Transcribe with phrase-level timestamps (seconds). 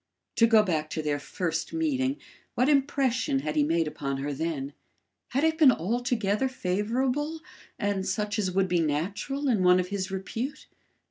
[0.37, 2.17] To go back to their first meeting,
[2.55, 4.73] what impression had he made upon her then?
[5.27, 7.41] Had it been altogether favourable
[7.77, 10.65] and such as would be natural in one of his repute?